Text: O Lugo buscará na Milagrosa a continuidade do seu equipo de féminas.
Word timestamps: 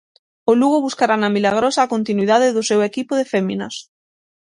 O 0.49 0.51
Lugo 0.59 0.83
buscará 0.87 1.15
na 1.17 1.33
Milagrosa 1.35 1.79
a 1.81 1.91
continuidade 1.93 2.53
do 2.55 2.63
seu 2.69 2.79
equipo 2.89 3.13
de 3.19 3.29
féminas. 3.33 3.75